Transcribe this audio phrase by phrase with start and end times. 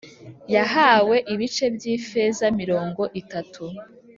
[0.55, 3.63] yahawe ibice by’ifeza mirongo itatu